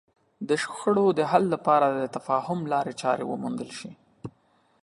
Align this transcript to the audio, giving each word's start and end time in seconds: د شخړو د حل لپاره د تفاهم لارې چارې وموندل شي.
د 0.47 0.49
شخړو 0.63 1.05
د 1.19 1.19
حل 1.31 1.43
لپاره 1.53 1.87
د 1.89 2.01
تفاهم 2.15 2.59
لارې 2.71 2.93
چارې 3.01 3.23
وموندل 3.27 3.69
شي. 3.79 3.91